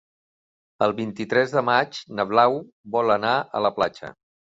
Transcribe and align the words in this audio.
El 0.85 0.93
vint-i-tres 0.99 1.53
de 1.57 1.61
maig 1.67 1.99
na 2.19 2.25
Blau 2.31 2.57
vol 2.97 3.17
anar 3.17 3.35
a 3.61 3.63
la 3.67 3.73
platja. 3.77 4.11